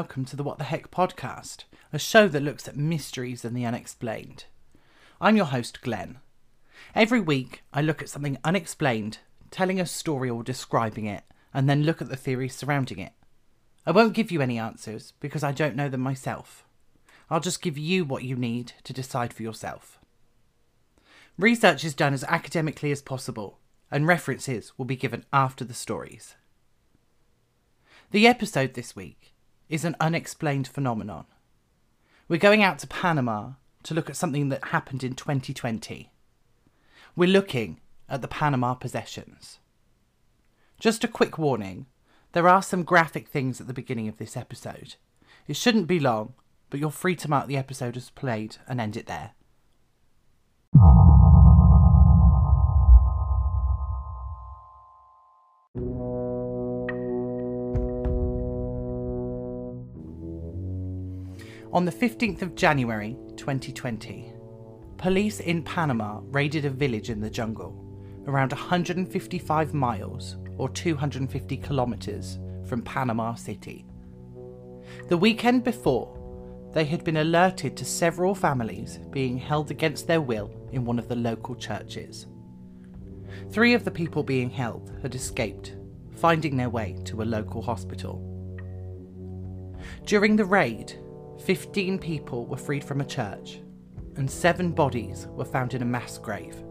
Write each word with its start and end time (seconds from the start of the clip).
welcome 0.00 0.24
to 0.24 0.34
the 0.34 0.42
What 0.42 0.56
the 0.56 0.64
Heck 0.64 0.90
podcast, 0.90 1.64
a 1.92 1.98
show 1.98 2.26
that 2.26 2.42
looks 2.42 2.66
at 2.66 2.74
mysteries 2.74 3.44
and 3.44 3.54
the 3.54 3.66
unexplained. 3.66 4.44
I'm 5.20 5.36
your 5.36 5.44
host, 5.44 5.82
Glen. 5.82 6.20
Every 6.94 7.20
week, 7.20 7.64
I 7.74 7.82
look 7.82 8.00
at 8.00 8.08
something 8.08 8.38
unexplained, 8.42 9.18
telling 9.50 9.78
a 9.78 9.84
story 9.84 10.30
or 10.30 10.42
describing 10.42 11.04
it, 11.04 11.24
and 11.52 11.68
then 11.68 11.82
look 11.82 12.00
at 12.00 12.08
the 12.08 12.16
theories 12.16 12.54
surrounding 12.54 12.98
it. 12.98 13.12
I 13.84 13.90
won't 13.90 14.14
give 14.14 14.30
you 14.30 14.40
any 14.40 14.58
answers 14.58 15.12
because 15.20 15.44
I 15.44 15.52
don't 15.52 15.76
know 15.76 15.90
them 15.90 16.00
myself. 16.00 16.64
I'll 17.28 17.40
just 17.40 17.60
give 17.60 17.76
you 17.76 18.06
what 18.06 18.24
you 18.24 18.36
need 18.36 18.72
to 18.84 18.94
decide 18.94 19.34
for 19.34 19.42
yourself. 19.42 19.98
Research 21.38 21.84
is 21.84 21.92
done 21.92 22.14
as 22.14 22.24
academically 22.24 22.90
as 22.90 23.02
possible, 23.02 23.58
and 23.90 24.06
references 24.06 24.72
will 24.78 24.86
be 24.86 24.96
given 24.96 25.26
after 25.30 25.62
the 25.62 25.74
stories. 25.74 26.36
The 28.12 28.26
episode 28.26 28.72
this 28.72 28.96
week 28.96 29.29
is 29.70 29.84
an 29.84 29.96
unexplained 30.00 30.68
phenomenon. 30.68 31.24
We're 32.28 32.38
going 32.38 32.62
out 32.62 32.80
to 32.80 32.86
Panama 32.86 33.52
to 33.84 33.94
look 33.94 34.10
at 34.10 34.16
something 34.16 34.50
that 34.50 34.66
happened 34.66 35.02
in 35.02 35.14
2020. 35.14 36.10
We're 37.16 37.28
looking 37.28 37.80
at 38.08 38.20
the 38.20 38.28
Panama 38.28 38.74
possessions. 38.74 39.60
Just 40.78 41.04
a 41.04 41.08
quick 41.08 41.38
warning 41.38 41.86
there 42.32 42.48
are 42.48 42.62
some 42.62 42.84
graphic 42.84 43.26
things 43.26 43.60
at 43.60 43.66
the 43.66 43.72
beginning 43.72 44.06
of 44.06 44.18
this 44.18 44.36
episode. 44.36 44.94
It 45.48 45.56
shouldn't 45.56 45.88
be 45.88 45.98
long, 45.98 46.34
but 46.68 46.78
you're 46.78 46.90
free 46.90 47.16
to 47.16 47.30
mark 47.30 47.48
the 47.48 47.56
episode 47.56 47.96
as 47.96 48.10
played 48.10 48.58
and 48.68 48.80
end 48.80 48.96
it 48.96 49.06
there. 49.06 49.32
On 61.72 61.84
the 61.84 61.92
15th 61.92 62.42
of 62.42 62.56
January 62.56 63.16
2020, 63.36 64.32
police 64.96 65.38
in 65.38 65.62
Panama 65.62 66.20
raided 66.24 66.64
a 66.64 66.70
village 66.70 67.10
in 67.10 67.20
the 67.20 67.30
jungle, 67.30 67.76
around 68.26 68.50
155 68.50 69.72
miles 69.72 70.36
or 70.58 70.68
250 70.68 71.56
kilometres 71.58 72.40
from 72.66 72.82
Panama 72.82 73.34
City. 73.34 73.86
The 75.06 75.16
weekend 75.16 75.62
before, 75.62 76.16
they 76.74 76.84
had 76.84 77.04
been 77.04 77.18
alerted 77.18 77.76
to 77.76 77.84
several 77.84 78.34
families 78.34 78.98
being 79.12 79.38
held 79.38 79.70
against 79.70 80.08
their 80.08 80.20
will 80.20 80.50
in 80.72 80.84
one 80.84 80.98
of 80.98 81.06
the 81.06 81.14
local 81.14 81.54
churches. 81.54 82.26
Three 83.50 83.74
of 83.74 83.84
the 83.84 83.92
people 83.92 84.24
being 84.24 84.50
held 84.50 84.92
had 85.02 85.14
escaped, 85.14 85.76
finding 86.16 86.56
their 86.56 86.68
way 86.68 86.96
to 87.04 87.22
a 87.22 87.24
local 87.24 87.62
hospital. 87.62 88.26
During 90.04 90.34
the 90.34 90.44
raid, 90.44 90.98
15 91.44 91.98
people 91.98 92.46
were 92.46 92.56
freed 92.56 92.84
from 92.84 93.00
a 93.00 93.04
church, 93.04 93.60
and 94.16 94.30
seven 94.30 94.72
bodies 94.72 95.26
were 95.30 95.44
found 95.44 95.74
in 95.74 95.82
a 95.82 95.86
mass 95.86 96.18
grave. 96.18 96.62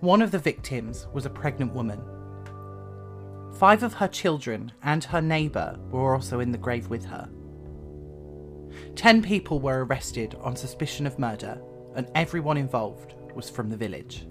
One 0.00 0.20
of 0.20 0.30
the 0.30 0.38
victims 0.38 1.06
was 1.12 1.26
a 1.26 1.30
pregnant 1.30 1.72
woman. 1.72 2.00
Five 3.58 3.82
of 3.82 3.94
her 3.94 4.06
children 4.06 4.70
and 4.82 5.02
her 5.04 5.22
neighbour 5.22 5.78
were 5.90 6.14
also 6.14 6.40
in 6.40 6.52
the 6.52 6.58
grave 6.58 6.88
with 6.88 7.04
her. 7.06 7.28
Ten 8.94 9.22
people 9.22 9.60
were 9.60 9.84
arrested 9.84 10.36
on 10.40 10.54
suspicion 10.54 11.06
of 11.06 11.18
murder, 11.18 11.60
and 11.96 12.08
everyone 12.14 12.58
involved 12.58 13.14
was 13.34 13.48
from 13.48 13.70
the 13.70 13.76
village. 13.76 14.26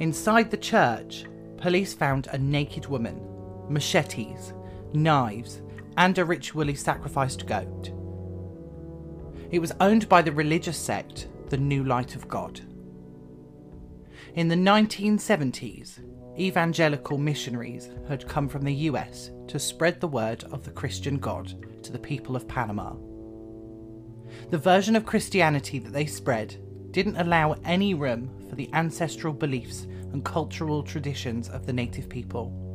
Inside 0.00 0.50
the 0.50 0.56
church, 0.56 1.24
police 1.56 1.94
found 1.94 2.26
a 2.26 2.38
naked 2.38 2.86
woman, 2.86 3.20
machetes, 3.68 4.52
knives, 4.92 5.62
and 5.96 6.16
a 6.18 6.24
ritually 6.24 6.74
sacrificed 6.74 7.46
goat. 7.46 7.92
It 9.50 9.58
was 9.58 9.72
owned 9.80 10.08
by 10.08 10.22
the 10.22 10.32
religious 10.32 10.78
sect, 10.78 11.28
the 11.48 11.56
New 11.56 11.84
Light 11.84 12.14
of 12.14 12.28
God. 12.28 12.60
In 14.34 14.46
the 14.46 14.54
1970s, 14.54 15.98
evangelical 16.38 17.18
missionaries 17.18 17.90
had 18.08 18.28
come 18.28 18.48
from 18.48 18.62
the 18.62 18.74
US 18.74 19.30
to 19.48 19.58
spread 19.58 20.00
the 20.00 20.08
word 20.08 20.44
of 20.44 20.64
the 20.64 20.70
Christian 20.70 21.18
God 21.18 21.82
to 21.82 21.92
the 21.92 21.98
people 21.98 22.36
of 22.36 22.46
Panama. 22.46 22.94
The 24.50 24.58
version 24.58 24.94
of 24.94 25.04
Christianity 25.04 25.80
that 25.80 25.92
they 25.92 26.06
spread 26.06 26.56
didn't 26.92 27.16
allow 27.16 27.56
any 27.64 27.94
room 27.94 28.30
for 28.48 28.54
the 28.54 28.72
ancestral 28.72 29.32
beliefs 29.32 29.86
and 30.12 30.24
cultural 30.24 30.82
traditions 30.82 31.48
of 31.48 31.66
the 31.66 31.72
native 31.72 32.08
people. 32.08 32.69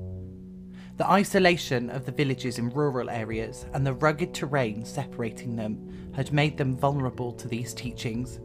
The 0.98 1.10
isolation 1.10 1.90
of 1.90 2.06
the 2.06 2.14
villages 2.14 2.58
in 2.58 2.70
rural 2.70 3.10
areas 3.10 3.66
and 3.74 3.86
the 3.86 3.94
rugged 3.94 4.34
terrain 4.34 4.86
separating 4.86 5.56
them 5.56 6.12
had 6.16 6.32
made 6.32 6.58
them 6.58 6.78
vulnerable 6.78 7.34
to 7.34 7.50
these 7.50 7.74
teachings, 7.74 8.40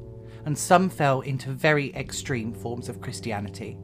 and 0.47 0.59
some 0.59 0.89
fell 0.89 1.21
into 1.21 1.53
very 1.53 1.94
extreme 1.94 2.53
forms 2.53 2.89
of 2.89 3.00
Christianity. 3.00 3.78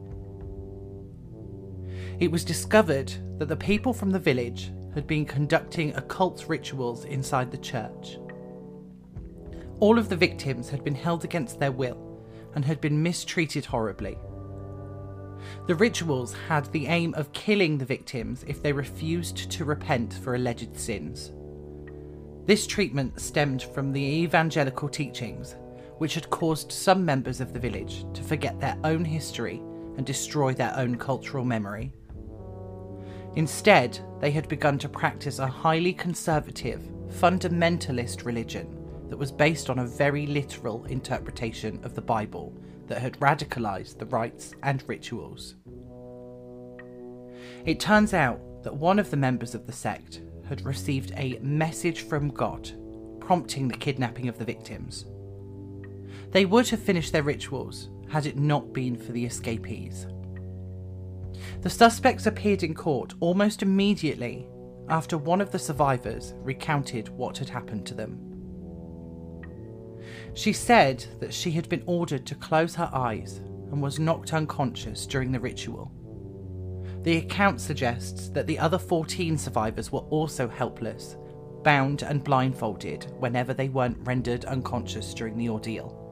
It 2.19 2.29
was 2.29 2.43
discovered 2.43 3.13
that 3.37 3.47
the 3.47 3.55
people 3.55 3.93
from 3.93 4.09
the 4.09 4.19
village 4.19 4.73
had 4.93 5.07
been 5.07 5.25
conducting 5.25 5.95
occult 5.95 6.45
rituals 6.49 7.05
inside 7.05 7.51
the 7.51 7.57
church. 7.57 8.17
All 9.79 9.97
of 9.97 10.09
the 10.09 10.15
victims 10.17 10.69
had 10.69 10.83
been 10.83 10.95
held 10.95 11.23
against 11.23 11.59
their 11.59 11.71
will 11.71 12.21
and 12.55 12.65
had 12.65 12.81
been 12.81 13.01
mistreated 13.01 13.63
horribly. 13.63 14.17
The 15.65 15.75
rituals 15.75 16.33
had 16.47 16.71
the 16.71 16.87
aim 16.87 17.13
of 17.15 17.31
killing 17.33 17.77
the 17.77 17.85
victims 17.85 18.43
if 18.47 18.61
they 18.61 18.73
refused 18.73 19.49
to 19.51 19.65
repent 19.65 20.13
for 20.13 20.35
alleged 20.35 20.77
sins. 20.77 21.31
This 22.45 22.65
treatment 22.65 23.19
stemmed 23.19 23.63
from 23.63 23.91
the 23.91 24.01
evangelical 24.01 24.87
teachings, 24.87 25.55
which 25.97 26.13
had 26.15 26.29
caused 26.29 26.71
some 26.71 27.03
members 27.03 27.41
of 27.41 27.53
the 27.53 27.59
village 27.59 28.05
to 28.13 28.23
forget 28.23 28.59
their 28.59 28.77
own 28.83 29.03
history 29.03 29.61
and 29.97 30.05
destroy 30.05 30.53
their 30.53 30.73
own 30.77 30.95
cultural 30.95 31.43
memory. 31.43 31.91
Instead, 33.35 33.99
they 34.19 34.31
had 34.31 34.47
begun 34.47 34.77
to 34.79 34.89
practice 34.89 35.39
a 35.39 35.47
highly 35.47 35.93
conservative, 35.93 36.81
fundamentalist 37.09 38.25
religion 38.25 38.77
that 39.09 39.17
was 39.17 39.31
based 39.31 39.69
on 39.69 39.79
a 39.79 39.85
very 39.85 40.25
literal 40.25 40.85
interpretation 40.85 41.79
of 41.83 41.95
the 41.95 42.01
Bible 42.01 42.53
that 42.87 42.99
had 42.99 43.19
radicalized 43.19 43.97
the 43.97 44.05
rites 44.05 44.53
and 44.63 44.83
rituals. 44.87 45.55
It 47.65 47.79
turns 47.79 48.13
out 48.13 48.39
that 48.63 48.75
one 48.75 48.99
of 48.99 49.11
the 49.11 49.17
members 49.17 49.53
of 49.55 49.65
the 49.65 49.73
sect 49.73 50.21
had 50.47 50.65
received 50.65 51.11
a 51.15 51.39
message 51.41 52.01
from 52.01 52.29
God 52.29 52.71
prompting 53.19 53.67
the 53.67 53.77
kidnapping 53.77 54.29
of 54.29 54.37
the 54.37 54.45
victims. 54.45 55.05
They 56.31 56.45
would 56.45 56.69
have 56.69 56.81
finished 56.81 57.11
their 57.11 57.23
rituals 57.23 57.89
had 58.09 58.25
it 58.25 58.37
not 58.37 58.73
been 58.73 58.95
for 58.95 59.11
the 59.11 59.25
escapees. 59.25 60.07
The 61.61 61.69
suspects 61.69 62.25
appeared 62.25 62.63
in 62.63 62.73
court 62.73 63.13
almost 63.19 63.61
immediately 63.61 64.47
after 64.89 65.17
one 65.17 65.41
of 65.41 65.51
the 65.51 65.59
survivors 65.59 66.33
recounted 66.37 67.09
what 67.09 67.37
had 67.37 67.49
happened 67.49 67.85
to 67.87 67.93
them. 67.93 68.26
She 70.33 70.53
said 70.53 71.05
that 71.19 71.33
she 71.33 71.51
had 71.51 71.69
been 71.69 71.83
ordered 71.85 72.25
to 72.27 72.35
close 72.35 72.75
her 72.75 72.89
eyes 72.93 73.37
and 73.71 73.81
was 73.81 73.99
knocked 73.99 74.33
unconscious 74.33 75.05
during 75.05 75.31
the 75.31 75.39
ritual. 75.39 75.91
The 77.03 77.17
account 77.17 77.61
suggests 77.61 78.29
that 78.29 78.47
the 78.47 78.59
other 78.59 78.77
14 78.77 79.37
survivors 79.37 79.91
were 79.91 80.01
also 80.01 80.47
helpless, 80.47 81.15
bound 81.63 82.01
and 82.01 82.23
blindfolded 82.23 83.13
whenever 83.19 83.53
they 83.53 83.69
weren't 83.69 84.05
rendered 84.05 84.45
unconscious 84.45 85.13
during 85.13 85.37
the 85.37 85.49
ordeal. 85.49 86.03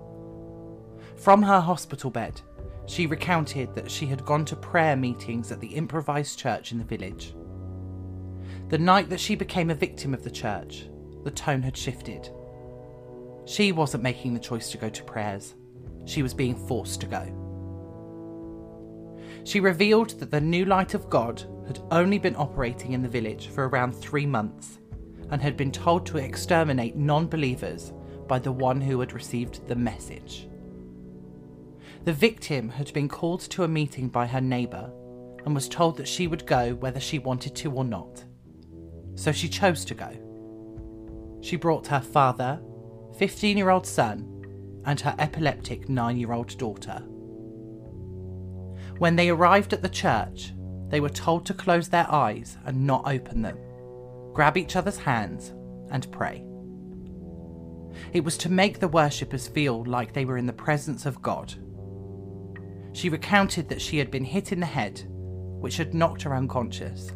From 1.16 1.42
her 1.44 1.60
hospital 1.60 2.10
bed, 2.10 2.42
she 2.88 3.08
recounted 3.08 3.74
that 3.74 3.90
she 3.90 4.06
had 4.06 4.26
gone 4.26 4.46
to 4.46 4.56
prayer 4.56 4.96
meetings 4.96 5.52
at 5.52 5.60
the 5.60 5.76
improvised 5.76 6.38
church 6.38 6.72
in 6.72 6.78
the 6.78 6.84
village. 6.84 7.34
The 8.70 8.78
night 8.78 9.10
that 9.10 9.20
she 9.20 9.36
became 9.36 9.70
a 9.70 9.76
victim 9.76 10.14
of 10.14 10.24
the 10.24 10.32
church, 10.32 10.88
the 11.24 11.32
tone 11.32 11.62
had 11.62 11.76
shifted. 11.76 12.30
She 13.46 13.72
wasn't 13.72 14.04
making 14.04 14.34
the 14.34 14.40
choice 14.40 14.72
to 14.72 14.78
go 14.78 14.90
to 14.90 15.04
prayers, 15.04 15.56
she 16.06 16.24
was 16.24 16.34
being 16.34 16.56
forced 16.56 17.02
to 17.02 17.08
go. 17.08 17.42
She 19.44 19.60
revealed 19.60 20.20
that 20.20 20.32
the 20.32 20.42
new 20.42 20.66
light 20.66 20.94
of 20.96 21.10
God 21.10 21.44
had 21.68 21.80
only 21.92 22.18
been 22.18 22.36
operating 22.36 22.94
in 22.94 23.02
the 23.02 23.10
village 23.10 23.48
for 23.48 23.68
around 23.68 23.94
three 23.94 24.26
months 24.26 24.80
and 25.30 25.42
had 25.42 25.58
been 25.58 25.72
told 25.72 26.06
to 26.08 26.18
exterminate 26.18 26.96
non 26.96 27.28
believers 27.28 27.94
by 28.28 28.40
the 28.40 28.52
one 28.52 28.82
who 28.82 29.00
had 29.00 29.14
received 29.14 29.68
the 29.68 29.76
message. 29.76 30.48
The 32.06 32.14
victim 32.14 32.70
had 32.70 32.92
been 32.94 33.08
called 33.08 33.42
to 33.42 33.64
a 33.64 33.68
meeting 33.68 34.10
by 34.10 34.28
her 34.28 34.42
neighbour 34.42 34.92
and 35.46 35.54
was 35.54 35.70
told 35.70 35.98
that 35.98 36.08
she 36.08 36.28
would 36.28 36.46
go 36.46 36.74
whether 36.76 37.00
she 37.00 37.20
wanted 37.20 37.56
to 37.56 37.72
or 37.72 37.84
not. 37.84 38.24
So 39.16 39.32
she 39.32 39.48
chose 39.48 39.86
to 39.86 39.94
go. 39.94 40.12
She 41.42 41.56
brought 41.56 41.88
her 41.88 42.02
father, 42.02 42.60
15 43.18 43.58
year 43.58 43.70
old 43.70 43.86
son, 43.86 44.32
and 44.86 45.00
her 45.00 45.16
epileptic 45.18 45.90
9 45.90 46.18
year 46.18 46.34
old 46.34 46.58
daughter. 46.58 47.00
When 48.98 49.16
they 49.16 49.30
arrived 49.30 49.74
at 49.74 49.82
the 49.82 49.90
church, 49.90 50.54
they 50.90 51.00
were 51.00 51.10
told 51.10 51.46
to 51.46 51.54
close 51.54 51.90
their 51.90 52.10
eyes 52.12 52.58
and 52.66 52.86
not 52.86 53.08
open 53.08 53.42
them, 53.42 53.58
grab 54.34 54.58
each 54.58 54.76
other's 54.76 54.98
hands, 54.98 55.54
and 55.92 56.12
pray. 56.12 56.46
It 58.14 58.24
was 58.24 58.38
to 58.40 58.52
make 58.52 58.80
the 58.80 58.88
worshippers 58.88 59.48
feel 59.48 59.84
like 59.86 60.14
they 60.14 60.26
were 60.26 60.38
in 60.38 60.46
the 60.46 60.54
presence 60.54 61.06
of 61.06 61.22
God. 61.22 61.54
She 62.94 63.10
recounted 63.10 63.70
that 63.70 63.82
she 63.82 63.98
had 63.98 64.12
been 64.12 64.24
hit 64.24 64.52
in 64.52 64.60
the 64.60 64.66
head, 64.66 65.04
which 65.08 65.78
had 65.78 65.94
knocked 65.94 66.22
her 66.24 66.36
unconscious. 66.36 67.12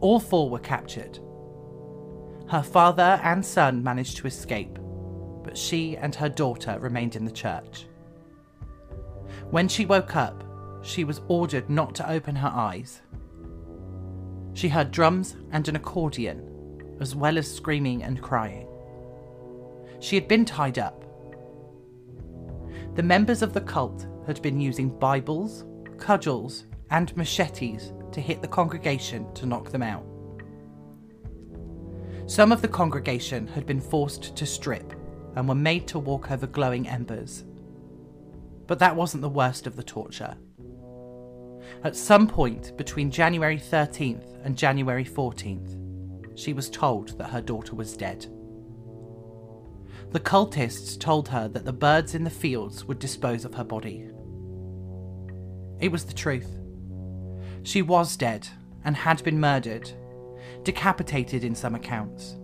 All 0.00 0.20
four 0.20 0.48
were 0.48 0.58
captured. 0.58 1.18
Her 2.48 2.62
father 2.62 3.20
and 3.24 3.44
son 3.44 3.82
managed 3.82 4.18
to 4.18 4.26
escape, 4.26 4.78
but 5.42 5.58
she 5.58 5.96
and 5.96 6.14
her 6.14 6.28
daughter 6.28 6.78
remained 6.78 7.16
in 7.16 7.24
the 7.24 7.30
church. 7.30 7.86
When 9.50 9.66
she 9.66 9.84
woke 9.84 10.14
up, 10.14 10.44
she 10.82 11.02
was 11.02 11.20
ordered 11.26 11.68
not 11.68 11.94
to 11.96 12.08
open 12.08 12.36
her 12.36 12.52
eyes. 12.54 13.02
She 14.54 14.68
heard 14.68 14.92
drums 14.92 15.36
and 15.50 15.66
an 15.66 15.76
accordion, 15.76 16.96
as 17.00 17.16
well 17.16 17.36
as 17.36 17.52
screaming 17.52 18.04
and 18.04 18.22
crying. 18.22 18.68
She 19.98 20.14
had 20.14 20.28
been 20.28 20.44
tied 20.44 20.78
up. 20.78 21.04
The 22.94 23.02
members 23.02 23.42
of 23.42 23.52
the 23.52 23.60
cult 23.60 24.06
had 24.26 24.40
been 24.40 24.60
using 24.60 24.96
Bibles, 24.98 25.64
cudgels, 25.98 26.66
and 26.90 27.14
machetes 27.16 27.92
to 28.12 28.20
hit 28.20 28.40
the 28.40 28.48
congregation 28.48 29.32
to 29.34 29.46
knock 29.46 29.70
them 29.70 29.82
out. 29.82 30.06
Some 32.26 32.50
of 32.50 32.60
the 32.60 32.68
congregation 32.68 33.46
had 33.46 33.66
been 33.66 33.80
forced 33.80 34.34
to 34.36 34.46
strip 34.46 34.94
and 35.36 35.48
were 35.48 35.54
made 35.54 35.86
to 35.88 35.98
walk 36.00 36.30
over 36.30 36.46
glowing 36.46 36.88
embers. 36.88 37.44
But 38.66 38.80
that 38.80 38.96
wasn't 38.96 39.22
the 39.22 39.28
worst 39.28 39.68
of 39.68 39.76
the 39.76 39.84
torture. 39.84 40.36
At 41.84 41.94
some 41.94 42.26
point 42.26 42.76
between 42.76 43.12
January 43.12 43.58
13th 43.58 44.44
and 44.44 44.58
January 44.58 45.04
14th, 45.04 45.78
she 46.36 46.52
was 46.52 46.68
told 46.68 47.16
that 47.18 47.30
her 47.30 47.40
daughter 47.40 47.76
was 47.76 47.96
dead. 47.96 48.26
The 50.10 50.20
cultists 50.20 50.98
told 50.98 51.28
her 51.28 51.46
that 51.48 51.64
the 51.64 51.72
birds 51.72 52.14
in 52.14 52.24
the 52.24 52.30
fields 52.30 52.84
would 52.84 52.98
dispose 52.98 53.44
of 53.44 53.54
her 53.54 53.64
body. 53.64 54.08
It 55.78 55.92
was 55.92 56.04
the 56.04 56.14
truth. 56.14 56.58
She 57.62 57.82
was 57.82 58.16
dead 58.16 58.48
and 58.84 58.96
had 58.96 59.22
been 59.22 59.38
murdered, 59.38 59.92
decapitated 60.62 61.44
in 61.44 61.54
some 61.54 61.74
accounts, 61.74 62.36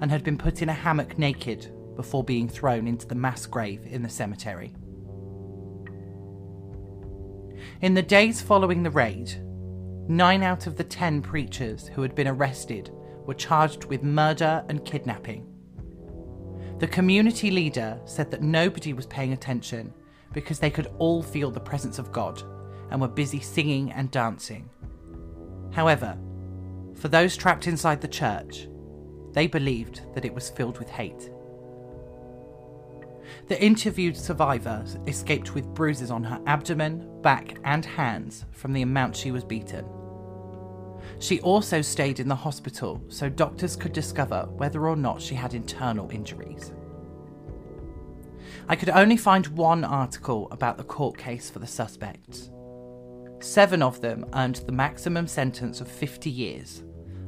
and 0.00 0.10
had 0.10 0.24
been 0.24 0.38
put 0.38 0.62
in 0.62 0.68
a 0.68 0.72
hammock 0.74 1.18
naked 1.18 1.72
before 1.96 2.24
being 2.24 2.48
thrown 2.48 2.86
into 2.86 3.06
the 3.06 3.14
mass 3.14 3.46
grave 3.46 3.86
in 3.86 4.02
the 4.02 4.08
cemetery. 4.08 4.74
In 7.80 7.94
the 7.94 8.02
days 8.02 8.40
following 8.40 8.82
the 8.82 8.90
raid, 8.90 9.32
nine 10.08 10.42
out 10.42 10.66
of 10.66 10.76
the 10.76 10.84
ten 10.84 11.22
preachers 11.22 11.88
who 11.88 12.02
had 12.02 12.14
been 12.14 12.28
arrested 12.28 12.90
were 13.26 13.34
charged 13.34 13.84
with 13.84 14.02
murder 14.02 14.64
and 14.68 14.84
kidnapping. 14.84 15.46
The 16.78 16.88
community 16.88 17.50
leader 17.50 18.00
said 18.04 18.30
that 18.30 18.42
nobody 18.42 18.92
was 18.92 19.06
paying 19.06 19.32
attention 19.32 19.94
because 20.32 20.58
they 20.58 20.70
could 20.70 20.88
all 20.98 21.22
feel 21.22 21.50
the 21.50 21.60
presence 21.60 21.98
of 21.98 22.12
God 22.12 22.42
and 22.90 23.00
were 23.00 23.08
busy 23.08 23.40
singing 23.40 23.92
and 23.92 24.10
dancing. 24.10 24.68
However, 25.72 26.18
for 26.96 27.08
those 27.08 27.36
trapped 27.36 27.66
inside 27.66 28.00
the 28.00 28.08
church, 28.08 28.68
they 29.32 29.46
believed 29.46 30.02
that 30.14 30.24
it 30.24 30.34
was 30.34 30.50
filled 30.50 30.78
with 30.78 30.88
hate. 30.88 31.30
The 33.48 33.62
interviewed 33.62 34.16
survivor 34.16 34.84
escaped 35.06 35.54
with 35.54 35.74
bruises 35.74 36.10
on 36.10 36.24
her 36.24 36.40
abdomen, 36.46 37.20
back, 37.20 37.58
and 37.64 37.84
hands 37.84 38.46
from 38.52 38.72
the 38.72 38.82
amount 38.82 39.16
she 39.16 39.30
was 39.30 39.44
beaten. 39.44 39.84
She 41.18 41.40
also 41.40 41.82
stayed 41.82 42.20
in 42.20 42.28
the 42.28 42.34
hospital 42.34 43.02
so 43.08 43.28
doctors 43.28 43.76
could 43.76 43.92
discover 43.92 44.48
whether 44.52 44.88
or 44.88 44.96
not 44.96 45.20
she 45.20 45.34
had 45.34 45.54
internal 45.54 46.10
injuries. 46.10 46.72
I 48.68 48.76
could 48.76 48.88
only 48.90 49.16
find 49.16 49.46
one 49.48 49.84
article 49.84 50.48
about 50.50 50.78
the 50.78 50.84
court 50.84 51.18
case 51.18 51.50
for 51.50 51.58
the 51.58 51.66
suspects. 51.66 52.50
Seven 53.44 53.82
of 53.82 54.00
them 54.00 54.24
earned 54.32 54.56
the 54.56 54.72
maximum 54.72 55.26
sentence 55.26 55.82
of 55.82 55.86
50 55.86 56.30
years, 56.30 56.82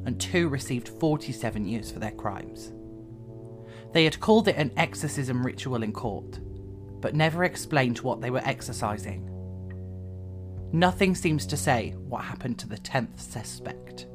and 0.06 0.18
two 0.18 0.48
received 0.48 0.88
47 0.88 1.66
years 1.66 1.92
for 1.92 1.98
their 1.98 2.10
crimes. 2.10 2.72
They 3.92 4.04
had 4.04 4.18
called 4.18 4.48
it 4.48 4.56
an 4.56 4.72
exorcism 4.78 5.44
ritual 5.44 5.82
in 5.82 5.92
court, 5.92 6.40
but 7.02 7.14
never 7.14 7.44
explained 7.44 7.98
what 7.98 8.22
they 8.22 8.30
were 8.30 8.40
exorcising. 8.46 9.28
Nothing 10.72 11.14
seems 11.14 11.44
to 11.48 11.56
say 11.56 11.90
what 11.98 12.24
happened 12.24 12.58
to 12.60 12.68
the 12.68 12.78
10th 12.78 13.20
suspect. 13.20 14.06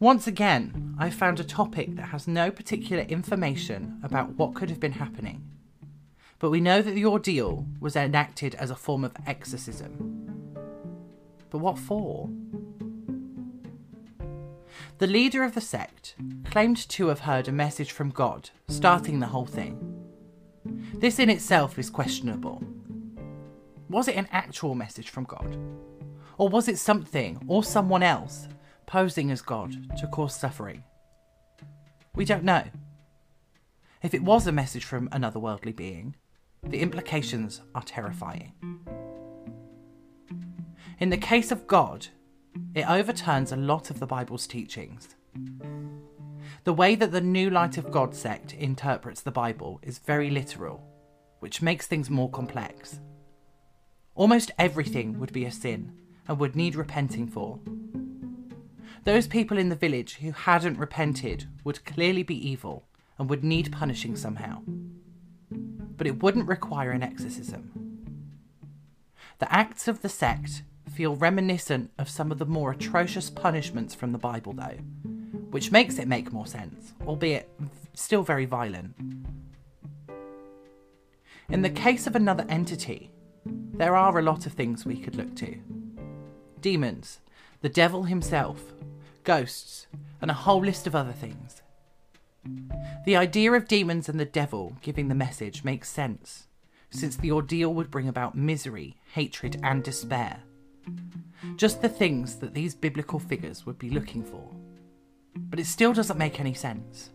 Once 0.00 0.26
again, 0.26 0.94
I 0.98 1.08
found 1.08 1.38
a 1.38 1.44
topic 1.44 1.94
that 1.96 2.06
has 2.06 2.26
no 2.26 2.50
particular 2.50 3.04
information 3.04 4.00
about 4.02 4.34
what 4.36 4.54
could 4.54 4.68
have 4.68 4.80
been 4.80 4.92
happening. 4.92 5.48
But 6.40 6.50
we 6.50 6.60
know 6.60 6.82
that 6.82 6.94
the 6.94 7.06
ordeal 7.06 7.66
was 7.80 7.94
enacted 7.94 8.54
as 8.56 8.70
a 8.70 8.76
form 8.76 9.04
of 9.04 9.16
exorcism. 9.26 10.54
But 11.50 11.58
what 11.58 11.78
for? 11.78 12.28
The 14.98 15.06
leader 15.06 15.44
of 15.44 15.54
the 15.54 15.60
sect 15.60 16.16
claimed 16.44 16.88
to 16.88 17.06
have 17.08 17.20
heard 17.20 17.46
a 17.46 17.52
message 17.52 17.92
from 17.92 18.10
God, 18.10 18.50
starting 18.68 19.20
the 19.20 19.26
whole 19.26 19.46
thing. 19.46 19.78
This 20.94 21.18
in 21.18 21.30
itself 21.30 21.78
is 21.78 21.88
questionable. 21.88 22.62
Was 23.88 24.08
it 24.08 24.16
an 24.16 24.28
actual 24.32 24.74
message 24.74 25.10
from 25.10 25.24
God? 25.24 25.56
Or 26.36 26.48
was 26.48 26.68
it 26.68 26.78
something 26.78 27.40
or 27.46 27.62
someone 27.62 28.02
else 28.02 28.48
posing 28.86 29.30
as 29.30 29.42
God 29.42 29.96
to 29.98 30.06
cause 30.06 30.34
suffering? 30.34 30.84
We 32.14 32.24
don't 32.24 32.44
know. 32.44 32.64
If 34.02 34.14
it 34.14 34.22
was 34.22 34.46
a 34.46 34.52
message 34.52 34.84
from 34.84 35.08
another 35.12 35.38
worldly 35.38 35.72
being, 35.72 36.16
the 36.62 36.80
implications 36.80 37.60
are 37.74 37.82
terrifying. 37.82 38.52
In 40.98 41.10
the 41.10 41.16
case 41.16 41.50
of 41.50 41.66
God, 41.66 42.06
it 42.74 42.88
overturns 42.88 43.50
a 43.50 43.56
lot 43.56 43.90
of 43.90 44.00
the 44.00 44.06
Bible's 44.06 44.46
teachings. 44.46 45.08
The 46.64 46.72
way 46.72 46.94
that 46.94 47.12
the 47.12 47.20
New 47.20 47.50
Light 47.50 47.78
of 47.78 47.90
God 47.90 48.14
sect 48.14 48.54
interprets 48.54 49.20
the 49.20 49.30
Bible 49.30 49.80
is 49.82 49.98
very 49.98 50.30
literal, 50.30 50.82
which 51.40 51.62
makes 51.62 51.86
things 51.86 52.08
more 52.08 52.30
complex. 52.30 53.00
Almost 54.14 54.52
everything 54.58 55.18
would 55.18 55.32
be 55.32 55.44
a 55.44 55.50
sin 55.50 55.92
and 56.28 56.38
would 56.38 56.56
need 56.56 56.76
repenting 56.76 57.26
for, 57.26 57.58
those 59.04 59.26
people 59.26 59.58
in 59.58 59.68
the 59.68 59.76
village 59.76 60.16
who 60.16 60.32
hadn't 60.32 60.78
repented 60.78 61.46
would 61.62 61.84
clearly 61.84 62.22
be 62.22 62.48
evil 62.48 62.84
and 63.18 63.28
would 63.28 63.44
need 63.44 63.70
punishing 63.70 64.16
somehow. 64.16 64.62
But 65.50 66.06
it 66.06 66.22
wouldn't 66.22 66.48
require 66.48 66.90
an 66.90 67.02
exorcism. 67.02 68.04
The 69.38 69.52
acts 69.52 69.88
of 69.88 70.00
the 70.00 70.08
sect 70.08 70.62
feel 70.90 71.16
reminiscent 71.16 71.90
of 71.98 72.08
some 72.08 72.32
of 72.32 72.38
the 72.38 72.46
more 72.46 72.70
atrocious 72.70 73.28
punishments 73.28 73.94
from 73.94 74.12
the 74.12 74.18
Bible, 74.18 74.52
though, 74.52 74.78
which 75.50 75.70
makes 75.70 75.98
it 75.98 76.08
make 76.08 76.32
more 76.32 76.46
sense, 76.46 76.94
albeit 77.06 77.50
still 77.92 78.22
very 78.22 78.46
violent. 78.46 78.94
In 81.50 81.62
the 81.62 81.70
case 81.70 82.06
of 82.06 82.16
another 82.16 82.46
entity, 82.48 83.10
there 83.44 83.96
are 83.96 84.18
a 84.18 84.22
lot 84.22 84.46
of 84.46 84.52
things 84.52 84.86
we 84.86 84.96
could 84.96 85.16
look 85.16 85.34
to 85.36 85.58
demons, 86.60 87.20
the 87.60 87.68
devil 87.68 88.04
himself, 88.04 88.72
ghosts, 89.24 89.86
and 90.20 90.30
a 90.30 90.34
whole 90.34 90.60
list 90.60 90.86
of 90.86 90.94
other 90.94 91.12
things. 91.12 91.62
The 93.06 93.16
idea 93.16 93.52
of 93.52 93.68
demons 93.68 94.08
and 94.08 94.20
the 94.20 94.24
devil 94.24 94.76
giving 94.82 95.08
the 95.08 95.14
message 95.14 95.64
makes 95.64 95.88
sense, 95.88 96.46
since 96.90 97.16
the 97.16 97.32
ordeal 97.32 97.72
would 97.74 97.90
bring 97.90 98.08
about 98.08 98.36
misery, 98.36 98.96
hatred, 99.12 99.58
and 99.62 99.82
despair. 99.82 100.42
Just 101.56 101.82
the 101.82 101.88
things 101.88 102.36
that 102.36 102.54
these 102.54 102.74
biblical 102.74 103.18
figures 103.18 103.66
would 103.66 103.78
be 103.78 103.90
looking 103.90 104.22
for. 104.22 104.48
But 105.36 105.58
it 105.58 105.66
still 105.66 105.92
doesn't 105.92 106.18
make 106.18 106.38
any 106.38 106.54
sense. 106.54 107.10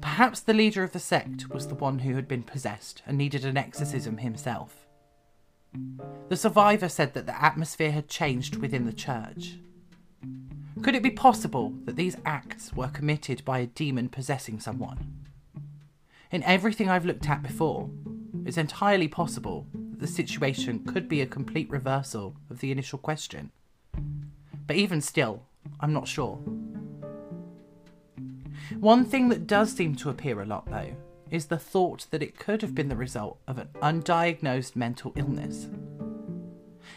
Perhaps 0.00 0.40
the 0.40 0.54
leader 0.54 0.82
of 0.82 0.92
the 0.92 0.98
sect 0.98 1.48
was 1.50 1.68
the 1.68 1.74
one 1.74 2.00
who 2.00 2.14
had 2.14 2.28
been 2.28 2.42
possessed 2.42 3.02
and 3.06 3.16
needed 3.16 3.44
an 3.44 3.56
exorcism 3.56 4.18
himself. 4.18 4.86
The 6.28 6.36
survivor 6.36 6.88
said 6.88 7.14
that 7.14 7.26
the 7.26 7.42
atmosphere 7.42 7.92
had 7.92 8.08
changed 8.08 8.56
within 8.56 8.86
the 8.86 8.92
church. 8.92 9.56
Could 10.82 10.94
it 10.94 11.02
be 11.02 11.10
possible 11.10 11.74
that 11.84 11.96
these 11.96 12.16
acts 12.24 12.72
were 12.72 12.88
committed 12.88 13.44
by 13.44 13.58
a 13.58 13.66
demon 13.66 14.08
possessing 14.08 14.58
someone? 14.58 15.26
In 16.30 16.42
everything 16.44 16.88
I've 16.88 17.04
looked 17.04 17.28
at 17.28 17.42
before, 17.42 17.90
it's 18.46 18.56
entirely 18.56 19.06
possible 19.06 19.66
that 19.74 20.00
the 20.00 20.06
situation 20.06 20.84
could 20.84 21.06
be 21.06 21.20
a 21.20 21.26
complete 21.26 21.68
reversal 21.68 22.34
of 22.48 22.60
the 22.60 22.72
initial 22.72 22.98
question. 22.98 23.50
But 24.66 24.76
even 24.76 25.02
still, 25.02 25.42
I'm 25.80 25.92
not 25.92 26.08
sure. 26.08 26.36
One 28.78 29.04
thing 29.04 29.28
that 29.28 29.46
does 29.46 29.72
seem 29.72 29.96
to 29.96 30.08
appear 30.08 30.40
a 30.40 30.46
lot, 30.46 30.70
though, 30.70 30.96
is 31.30 31.46
the 31.46 31.58
thought 31.58 32.06
that 32.10 32.22
it 32.22 32.38
could 32.38 32.62
have 32.62 32.74
been 32.74 32.88
the 32.88 32.96
result 32.96 33.38
of 33.46 33.58
an 33.58 33.68
undiagnosed 33.82 34.76
mental 34.76 35.12
illness. 35.14 35.68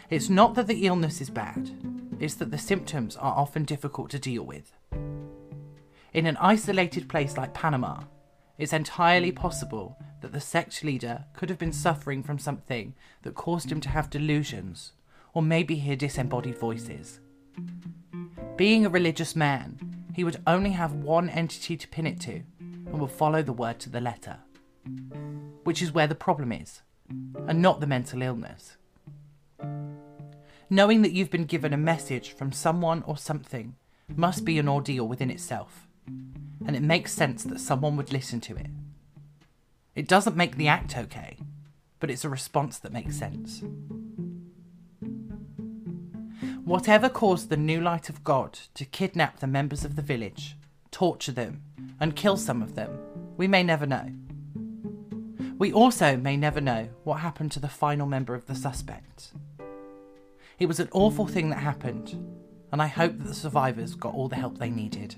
It's 0.08 0.30
not 0.30 0.54
that 0.54 0.68
the 0.68 0.86
illness 0.86 1.20
is 1.20 1.28
bad, 1.28 1.70
it's 2.20 2.34
that 2.34 2.50
the 2.50 2.58
symptoms 2.58 3.16
are 3.16 3.34
often 3.36 3.64
difficult 3.64 4.10
to 4.10 4.18
deal 4.18 4.42
with. 4.42 4.72
In 6.12 6.26
an 6.26 6.36
isolated 6.38 7.08
place 7.08 7.36
like 7.36 7.54
Panama, 7.54 8.04
it's 8.56 8.72
entirely 8.72 9.32
possible 9.32 9.98
that 10.20 10.32
the 10.32 10.40
sect 10.40 10.84
leader 10.84 11.24
could 11.34 11.50
have 11.50 11.58
been 11.58 11.72
suffering 11.72 12.22
from 12.22 12.38
something 12.38 12.94
that 13.22 13.34
caused 13.34 13.70
him 13.70 13.80
to 13.80 13.88
have 13.88 14.10
delusions, 14.10 14.92
or 15.32 15.42
maybe 15.42 15.74
hear 15.74 15.96
disembodied 15.96 16.56
voices. 16.56 17.20
Being 18.56 18.86
a 18.86 18.90
religious 18.90 19.34
man, 19.34 20.06
he 20.14 20.22
would 20.22 20.40
only 20.46 20.70
have 20.70 20.92
one 20.92 21.28
entity 21.28 21.76
to 21.76 21.88
pin 21.88 22.06
it 22.06 22.20
to, 22.20 22.42
and 22.60 23.00
would 23.00 23.10
follow 23.10 23.42
the 23.42 23.52
word 23.52 23.80
to 23.80 23.90
the 23.90 24.00
letter. 24.00 24.38
Which 25.64 25.82
is 25.82 25.92
where 25.92 26.06
the 26.06 26.14
problem 26.14 26.52
is, 26.52 26.82
and 27.48 27.60
not 27.60 27.80
the 27.80 27.86
mental 27.88 28.22
illness. 28.22 28.76
Knowing 30.70 31.02
that 31.02 31.12
you've 31.12 31.30
been 31.30 31.44
given 31.44 31.72
a 31.72 31.78
message 31.78 32.32
from 32.32 32.50
someone 32.50 33.02
or 33.06 33.16
something 33.16 33.74
must 34.16 34.44
be 34.44 34.58
an 34.58 34.68
ordeal 34.68 35.06
within 35.06 35.30
itself, 35.30 35.86
and 36.66 36.74
it 36.74 36.82
makes 36.82 37.12
sense 37.12 37.44
that 37.44 37.60
someone 37.60 37.96
would 37.96 38.12
listen 38.12 38.40
to 38.40 38.56
it. 38.56 38.68
It 39.94 40.08
doesn't 40.08 40.36
make 40.36 40.56
the 40.56 40.68
act 40.68 40.96
okay, 40.96 41.38
but 42.00 42.10
it's 42.10 42.24
a 42.24 42.28
response 42.28 42.78
that 42.78 42.92
makes 42.92 43.16
sense. 43.16 43.62
Whatever 46.64 47.08
caused 47.08 47.50
the 47.50 47.56
new 47.58 47.80
light 47.80 48.08
of 48.08 48.24
God 48.24 48.58
to 48.74 48.86
kidnap 48.86 49.40
the 49.40 49.46
members 49.46 49.84
of 49.84 49.96
the 49.96 50.02
village, 50.02 50.56
torture 50.90 51.32
them, 51.32 51.62
and 52.00 52.16
kill 52.16 52.38
some 52.38 52.62
of 52.62 52.74
them, 52.74 52.98
we 53.36 53.46
may 53.46 53.62
never 53.62 53.86
know. 53.86 54.10
We 55.58 55.72
also 55.72 56.16
may 56.16 56.36
never 56.36 56.60
know 56.60 56.88
what 57.04 57.20
happened 57.20 57.52
to 57.52 57.60
the 57.60 57.68
final 57.68 58.06
member 58.06 58.34
of 58.34 58.46
the 58.46 58.54
suspects. 58.54 59.32
It 60.58 60.66
was 60.66 60.78
an 60.78 60.88
awful 60.92 61.26
thing 61.26 61.50
that 61.50 61.58
happened, 61.58 62.12
and 62.70 62.80
I 62.80 62.86
hope 62.86 63.18
that 63.18 63.26
the 63.26 63.34
survivors 63.34 63.96
got 63.96 64.14
all 64.14 64.28
the 64.28 64.36
help 64.36 64.58
they 64.58 64.70
needed. 64.70 65.16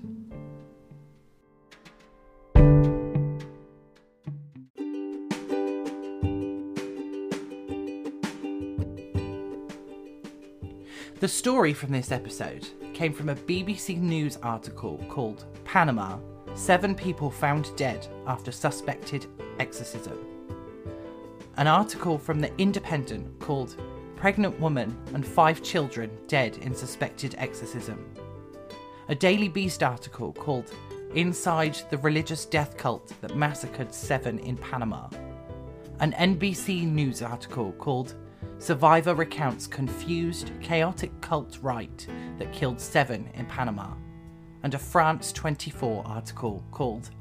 The 11.19 11.27
story 11.27 11.73
from 11.73 11.91
this 11.91 12.11
episode 12.11 12.67
came 12.93 13.13
from 13.13 13.29
a 13.29 13.35
BBC 13.35 13.99
News 13.99 14.37
article 14.41 15.03
called 15.07 15.45
Panama 15.65 16.17
Seven 16.55 16.95
People 16.95 17.29
Found 17.29 17.75
Dead 17.75 18.07
After 18.25 18.51
Suspected 18.51 19.27
Exorcism. 19.59 20.17
An 21.57 21.67
article 21.67 22.17
from 22.17 22.39
The 22.39 22.55
Independent 22.57 23.39
called 23.39 23.75
Pregnant 24.17 24.59
Woman 24.59 24.97
and 25.13 25.25
Five 25.25 25.61
Children 25.61 26.09
Dead 26.27 26.57
in 26.57 26.73
Suspected 26.73 27.35
Exorcism. 27.37 28.03
A 29.09 29.15
Daily 29.15 29.47
Beast 29.47 29.83
article 29.83 30.33
called 30.33 30.73
Inside 31.13 31.77
the 31.91 31.99
Religious 31.99 32.45
Death 32.45 32.77
Cult 32.77 33.13
That 33.21 33.35
Massacred 33.35 33.93
Seven 33.93 34.39
in 34.39 34.57
Panama. 34.57 35.07
An 35.99 36.13
NBC 36.13 36.91
News 36.91 37.21
article 37.21 37.73
called 37.73 38.15
Survivor 38.57 39.13
recounts 39.13 39.67
confused, 39.67 40.51
chaotic 40.61 41.11
cult 41.21 41.59
rite 41.61 42.07
that 42.39 42.51
killed 42.51 42.81
seven 42.81 43.29
in 43.35 43.45
Panama, 43.45 43.93
and 44.63 44.73
a 44.73 44.79
France 44.79 45.31
24 45.31 46.03
article 46.07 46.63
called 46.71 47.11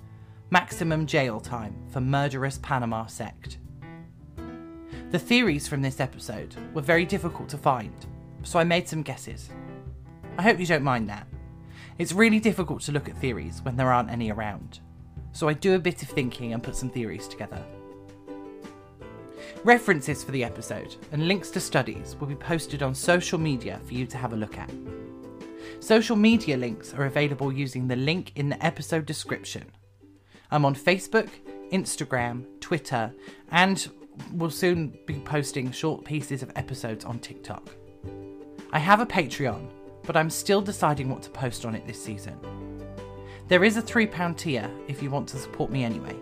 Maximum 0.49 1.07
Jail 1.07 1.41
Time 1.41 1.77
for 1.91 2.01
Murderous 2.01 2.59
Panama 2.63 3.05
Sect. 3.05 3.59
The 5.13 5.19
theories 5.21 5.69
from 5.69 5.83
this 5.83 6.01
episode 6.01 6.57
were 6.75 6.83
very 6.83 7.05
difficult 7.05 7.49
to 7.51 7.59
find, 7.59 7.95
so 8.43 8.59
I 8.59 8.65
made 8.65 8.89
some 8.89 9.03
guesses. 9.03 9.51
I 10.37 10.43
hope 10.43 10.59
you 10.59 10.67
don't 10.67 10.83
mind 10.83 11.09
that. 11.09 11.29
It's 11.99 12.13
really 12.13 12.41
difficult 12.41 12.83
to 12.83 12.93
look 12.93 13.09
at 13.09 13.17
theories 13.17 13.61
when 13.63 13.77
there 13.77 13.93
aren't 13.93 14.11
any 14.11 14.33
around, 14.33 14.81
so 15.33 15.49
I 15.49 15.53
do 15.53 15.77
a 15.77 15.79
bit 15.79 16.03
of 16.03 16.09
thinking 16.09 16.53
and 16.53 16.63
put 16.63 16.75
some 16.75 16.91
theories 16.91 17.29
together. 17.29 17.65
References 19.63 20.25
for 20.25 20.33
the 20.33 20.43
episode 20.43 20.97
and 21.13 21.29
links 21.29 21.51
to 21.51 21.61
studies 21.61 22.17
will 22.19 22.27
be 22.27 22.35
posted 22.35 22.83
on 22.83 22.93
social 22.93 23.39
media 23.39 23.81
for 23.87 23.95
you 23.95 24.07
to 24.07 24.19
have 24.19 24.33
a 24.33 24.37
look 24.37 24.59
at. 24.59 24.71
Social 25.79 26.17
media 26.17 26.57
links 26.57 26.93
are 26.95 27.07
available 27.07 27.53
using 27.53 27.87
the 27.87 27.95
link 27.95 28.33
in 28.35 28.49
the 28.49 28.65
episode 28.65 29.07
description. 29.07 29.71
I'm 30.51 30.65
on 30.65 30.75
Facebook, 30.75 31.29
Instagram, 31.71 32.45
Twitter, 32.61 33.13
and 33.53 33.89
will 34.33 34.51
soon 34.51 34.99
be 35.07 35.15
posting 35.15 35.71
short 35.71 36.05
pieces 36.05 36.43
of 36.43 36.53
episodes 36.57 37.05
on 37.05 37.19
TikTok. 37.19 37.71
I 38.73 38.79
have 38.79 39.01
a 39.01 39.07
Patreon, 39.07 39.69
but 40.05 40.17
I'm 40.17 40.31
still 40.31 40.61
deciding 40.61 41.09
what 41.09 41.23
to 41.23 41.31
post 41.31 41.65
on 41.65 41.75
it 41.75 41.87
this 41.87 42.03
season. 42.03 42.39
There 43.49 43.65
is 43.65 43.77
a 43.77 43.83
£3 43.83 44.37
tier 44.37 44.71
if 44.89 45.03
you 45.03 45.11
want 45.11 45.29
to 45.29 45.39
support 45.39 45.71
me 45.71 45.85
anyway. 45.85 46.17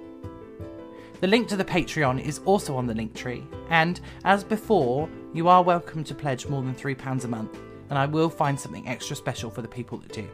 The 1.21 1.27
link 1.27 1.49
to 1.49 1.57
the 1.57 1.65
Patreon 1.65 2.23
is 2.23 2.41
also 2.45 2.77
on 2.77 2.87
the 2.87 2.95
link 2.95 3.15
tree, 3.15 3.45
and 3.71 4.01
as 4.25 4.45
before, 4.45 5.09
you 5.33 5.49
are 5.49 5.63
welcome 5.63 6.05
to 6.05 6.15
pledge 6.15 6.47
more 6.47 6.63
than 6.63 6.75
£3 6.75 7.25
a 7.25 7.29
month, 7.29 7.59
and 7.89 7.99
I 7.99 8.07
will 8.07 8.29
find 8.29 8.61
something 8.61 8.87
extra 8.87 9.17
special 9.17 9.51
for 9.51 9.63
the 9.63 9.69
people 9.69 9.99
that 9.99 10.13
do. 10.13 10.29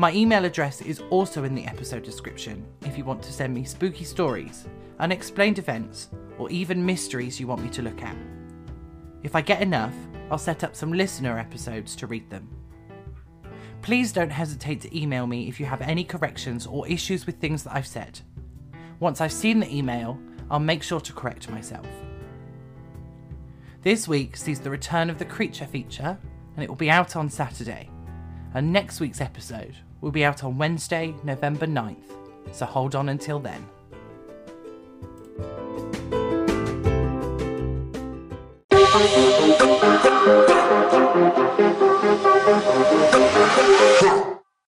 My 0.00 0.14
email 0.14 0.46
address 0.46 0.80
is 0.80 1.02
also 1.10 1.44
in 1.44 1.54
the 1.54 1.66
episode 1.66 2.04
description 2.04 2.66
if 2.86 2.96
you 2.96 3.04
want 3.04 3.22
to 3.22 3.34
send 3.34 3.52
me 3.52 3.64
spooky 3.64 4.04
stories, 4.04 4.66
unexplained 4.98 5.58
events, 5.58 6.08
or 6.38 6.50
even 6.50 6.86
mysteries 6.86 7.38
you 7.38 7.46
want 7.46 7.62
me 7.62 7.68
to 7.68 7.82
look 7.82 8.02
at. 8.02 8.16
If 9.22 9.36
I 9.36 9.42
get 9.42 9.60
enough, 9.60 9.92
I'll 10.30 10.38
set 10.38 10.64
up 10.64 10.74
some 10.74 10.90
listener 10.90 11.38
episodes 11.38 11.94
to 11.96 12.06
read 12.06 12.30
them. 12.30 12.48
Please 13.82 14.10
don't 14.10 14.30
hesitate 14.30 14.80
to 14.80 14.98
email 14.98 15.26
me 15.26 15.48
if 15.48 15.60
you 15.60 15.66
have 15.66 15.82
any 15.82 16.04
corrections 16.04 16.66
or 16.66 16.88
issues 16.88 17.26
with 17.26 17.36
things 17.36 17.64
that 17.64 17.76
I've 17.76 17.86
said. 17.86 18.20
Once 19.00 19.20
I've 19.20 19.30
seen 19.30 19.60
the 19.60 19.70
email, 19.70 20.18
I'll 20.50 20.60
make 20.60 20.82
sure 20.82 21.00
to 21.00 21.12
correct 21.12 21.50
myself. 21.50 21.86
This 23.82 24.08
week 24.08 24.38
sees 24.38 24.60
the 24.60 24.70
return 24.70 25.10
of 25.10 25.18
the 25.18 25.26
creature 25.26 25.66
feature, 25.66 26.16
and 26.54 26.64
it 26.64 26.70
will 26.70 26.74
be 26.74 26.90
out 26.90 27.16
on 27.16 27.28
Saturday. 27.28 27.90
And 28.54 28.72
next 28.72 28.98
week's 28.98 29.20
episode 29.20 29.76
will 30.00 30.10
be 30.10 30.24
out 30.24 30.44
on 30.44 30.58
Wednesday, 30.58 31.14
November 31.24 31.66
9th, 31.66 31.96
so 32.52 32.66
hold 32.66 32.94
on 32.94 33.08
until 33.08 33.38
then. 33.38 33.66